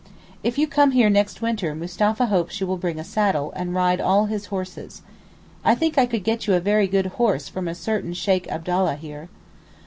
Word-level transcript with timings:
If 0.43 0.57
you 0.57 0.65
come 0.65 0.93
here 0.97 1.11
next 1.11 1.43
winter 1.43 1.75
Mustapha 1.75 2.25
hopes 2.25 2.59
you 2.59 2.65
will 2.65 2.75
bring 2.79 2.99
a 2.99 3.03
saddle, 3.03 3.53
and 3.55 3.75
ride 3.75 4.01
'all 4.01 4.25
his 4.25 4.47
horses.' 4.47 5.03
I 5.63 5.75
think 5.75 5.95
I 5.95 6.07
could 6.07 6.23
get 6.23 6.47
you 6.47 6.55
a 6.55 6.59
very 6.59 6.87
good 6.87 7.05
horse 7.21 7.47
from 7.47 7.67
a 7.67 7.75
certain 7.75 8.13
Sheykh 8.15 8.47
Abdallah 8.47 8.95
here. 8.95 9.29